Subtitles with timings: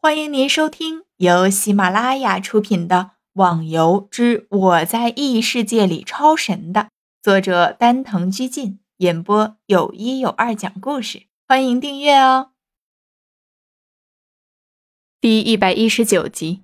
[0.00, 2.96] 欢迎您收听由喜马拉雅出品的
[3.32, 6.90] 《网游之我在异世界里超神》的
[7.20, 12.50] 作者丹藤居进演播，有一有二讲故事，欢迎订阅哦。
[15.20, 16.62] 第一百一十九集，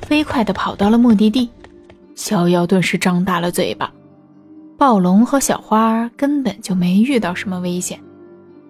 [0.00, 1.50] 飞快的跑到了目的地，
[2.14, 3.92] 逍遥顿时张大了嘴巴。
[4.78, 8.02] 暴龙和小花根本就没遇到什么危险，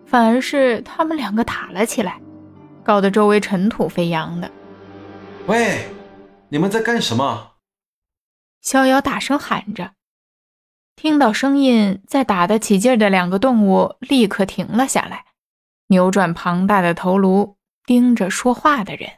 [0.05, 2.21] 反而是他们两个打了起来。
[2.85, 4.51] 搞得周围尘土飞扬的。
[5.47, 5.89] 喂，
[6.49, 7.53] 你们在干什么？
[8.61, 9.93] 逍遥大声喊着。
[10.97, 15.27] 听到声音，在打得起劲的两个动物立刻停了下来，
[15.87, 19.11] 扭转庞大的头颅，盯着说话的人。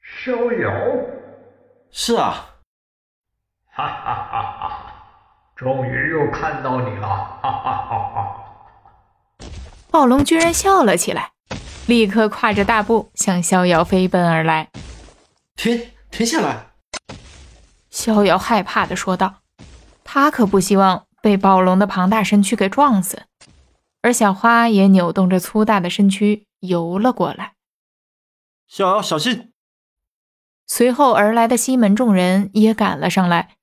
[0.00, 0.70] 逍遥，
[1.90, 2.48] 是啊。
[3.74, 4.94] 哈哈哈哈！
[5.56, 7.08] 终于又看到你了！
[7.08, 9.46] 哈哈哈哈！
[9.90, 11.31] 暴龙居然笑了起来。
[11.92, 14.70] 立刻跨着大步向逍遥飞奔而来。
[15.56, 16.72] 停，停下来！
[17.90, 19.42] 逍遥害怕的说道。
[20.02, 23.24] 他可不希望被暴龙的庞大身躯给撞死。
[24.00, 27.56] 而小花也扭动着粗大的身躯游了过来。
[28.66, 29.52] 逍遥，小心！
[30.66, 33.56] 随后而来的西门众人也赶了上来，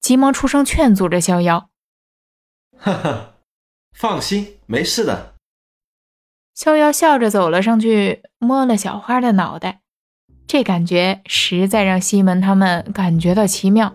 [0.00, 1.68] 急忙出声劝阻着逍遥。
[2.78, 3.34] 哈哈，
[3.92, 5.33] 放心，没事的。
[6.54, 9.80] 逍遥笑着走了上去，摸了小花的脑袋，
[10.46, 13.92] 这感觉实在让西门他们感觉到奇妙。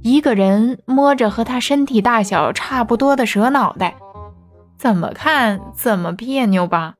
[0.00, 3.96] 一个人摸着和他身体大小差不多的蛇脑袋，
[4.78, 6.94] 怎么看怎么别扭吧？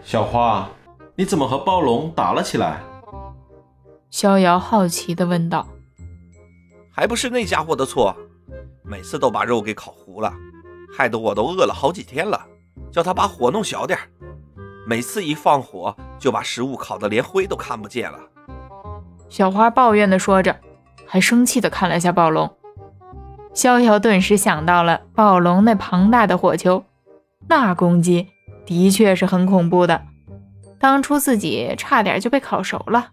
[0.00, 0.68] 小花，
[1.16, 2.80] 你怎么和暴龙打了起来？
[4.10, 5.66] 逍遥好奇地问道。
[6.92, 8.16] 还不是那家伙的错，
[8.84, 10.32] 每次都把肉给烤糊了，
[10.96, 12.46] 害得我都饿了好几天了。
[12.90, 13.98] 叫他把火弄小点
[14.86, 18.18] 每次一放火就把食物烤得连灰都看不见了。
[19.28, 20.56] 小花抱怨地说着，
[21.04, 22.50] 还生气地看了下暴龙。
[23.52, 26.84] 逍遥顿时想到了暴龙那庞大的火球，
[27.48, 28.28] 那攻击
[28.64, 30.02] 的确是很恐怖的。
[30.78, 33.08] 当初自己差点就被烤熟了，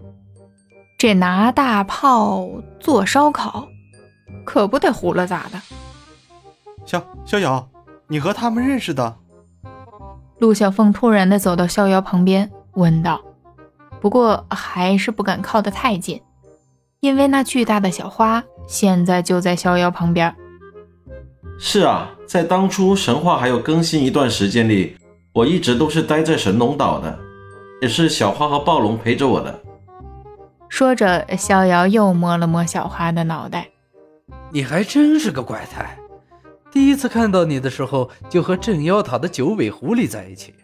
[0.97, 2.47] 这拿大炮
[2.79, 3.67] 做烧烤，
[4.45, 5.59] 可不得糊了咋的？
[6.85, 7.67] 逍逍遥，
[8.07, 9.15] 你和他们认识的？
[10.43, 13.21] 陆小凤突然的走到逍遥旁边，问道
[14.01, 16.21] ：“不过还是不敢靠得太近，
[16.99, 20.35] 因为那巨大的小花现在就在逍遥旁边。
[21.57, 24.97] ”“是啊，在当初神话还有更新一段时间里，
[25.31, 27.17] 我一直都是待在神龙岛的，
[27.81, 29.61] 也是小花和暴龙陪着我的。”
[30.67, 33.69] 说着，逍遥又摸了摸小花的脑袋
[34.51, 35.97] ，“你还真是个怪胎。”
[36.73, 40.55] 第一次看到你的时候，就和镇妖塔的九尾狐狸在一起，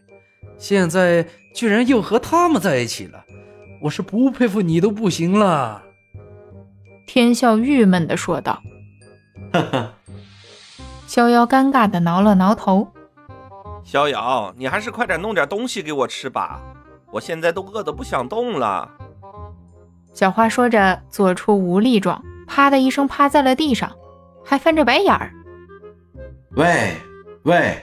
[0.58, 3.24] 现在居然又和他们在一起了，
[3.84, 5.84] 我是不佩服你都不行了。
[7.06, 8.60] 天笑郁闷地说道。
[9.54, 9.94] 哈哈。
[11.06, 12.88] 逍遥尴尬地挠了挠头。
[13.84, 16.60] 逍遥，你还是快点弄点东西给我吃吧，
[17.12, 18.90] 我现在都饿得不想动了。
[20.16, 23.92] 小花说着，做出无力状，啪的一声趴在了地上，
[24.44, 25.32] 还翻着白眼儿。
[26.56, 26.98] 喂
[27.44, 27.78] 喂，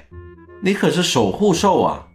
[0.60, 2.06] 你可是守护兽啊！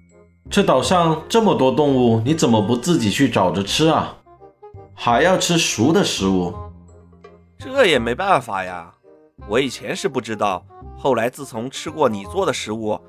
[0.49, 4.17] 这岛上这么多动物，你怎么不自己去找着吃啊？
[4.93, 6.53] 还要吃熟的食物？
[7.57, 8.93] 这也没办法呀。
[9.47, 10.63] 我以前是不知道，
[10.97, 12.99] 后来自从吃过你做的食物，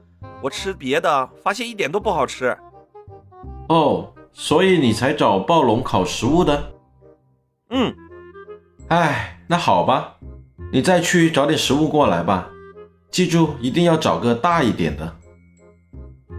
[0.40, 2.56] 我吃别的发现一点都不好吃。
[3.68, 6.72] 哦，所以你才找暴龙烤食物的？
[7.70, 7.92] 嗯。
[8.88, 10.16] 哎，那好吧，
[10.72, 12.48] 你再去找点食物过来吧。
[13.12, 15.12] 记住，一定要找个大一点的。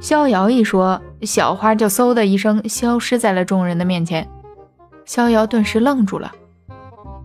[0.02, 4.28] 逍遥一说，小花就嗖的一声消失在了众人的面前。
[5.06, 6.32] 逍遥顿时愣住了，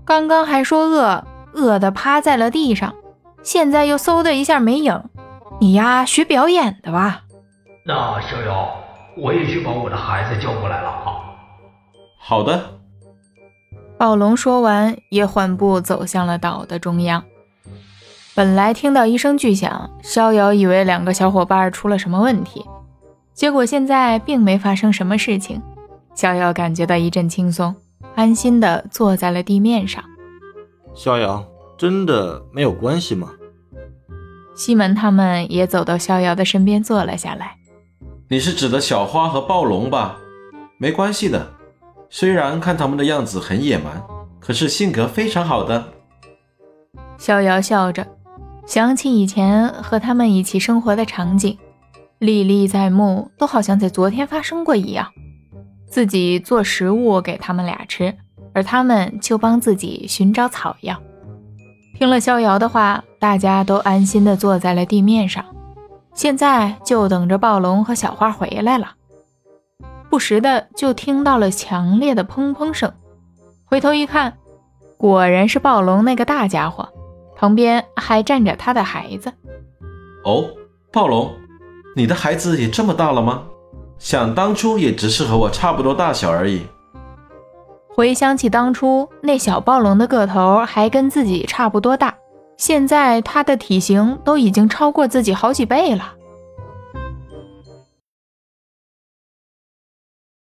[0.05, 2.95] 刚刚还说饿，饿的趴在了地上，
[3.43, 5.03] 现在又嗖的一下没影。
[5.61, 7.23] 你呀学表演的吧？
[7.87, 8.69] 那逍遥，
[9.17, 11.25] 我也去把我的孩子叫过来了啊。
[12.21, 12.79] 好的。
[13.97, 17.25] 暴龙说完，也缓步走向了岛的中央。
[18.39, 22.65] 本来听到一声巨响，逍遥以为两个小伙伴出了什么问题，
[23.35, 25.61] 结果现在并没发生什么事情。
[26.15, 27.75] 逍遥感觉到一阵轻松，
[28.15, 30.05] 安心的坐在了地面上。
[30.95, 31.45] 逍遥，
[31.77, 33.33] 真的没有关系吗？
[34.55, 37.57] 西门他们也走到逍遥的身边坐了下来。
[38.29, 40.17] 你是指的小花和暴龙吧？
[40.79, 41.55] 没关系的，
[42.09, 44.01] 虽然看他们的样子很野蛮，
[44.39, 45.93] 可是性格非常好的。
[47.19, 48.07] 逍遥笑着。
[48.69, 51.57] 想起以前和他们一起生活的场景，
[52.19, 55.09] 历历在目，都好像在昨天发生过一样。
[55.87, 58.15] 自己做食物给他们俩吃，
[58.53, 60.95] 而他们就帮自己寻找草药。
[61.97, 65.43] 听了逍遥的话，大家都安心地坐在了地面上，
[66.13, 68.93] 现在就等着暴龙和小花回来了。
[70.11, 72.93] 不时的就听到了强烈的砰砰声，
[73.65, 74.35] 回头一看，
[74.99, 76.87] 果然是暴龙那个大家伙，
[77.39, 79.33] 旁边还站着他的孩子。
[80.25, 80.45] 哦，
[80.93, 81.33] 暴龙，
[81.95, 83.45] 你的孩子也这么大了吗？
[83.99, 86.67] 想当初也只是和我差不多大小而已。
[87.89, 92.17] 回想起当初那小暴龙的个头还跟自己差不多大，
[92.57, 96.15] 现在它的体型都已经超过自己好几倍了。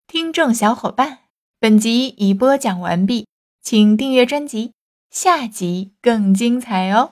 [0.08, 1.20] 听众小伙伴，
[1.60, 3.28] 本集已播讲完毕，
[3.62, 4.74] 请订阅专辑，
[5.20, 7.10] 下集更精彩哦。